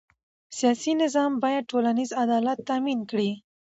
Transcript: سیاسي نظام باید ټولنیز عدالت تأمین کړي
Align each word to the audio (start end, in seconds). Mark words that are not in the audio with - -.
سیاسي 0.57 0.91
نظام 1.03 1.31
باید 1.43 1.69
ټولنیز 1.71 2.09
عدالت 2.23 2.57
تأمین 2.69 2.99
کړي 3.11 3.31